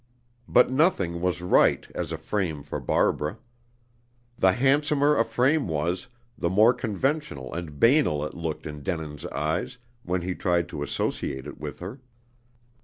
[0.47, 3.37] But nothing was right as a frame for Barbara.
[4.35, 9.77] The handsomer a frame was, the more conventional and banal it looked in Denin's eyes,
[10.01, 12.01] when he tried to associate it with her.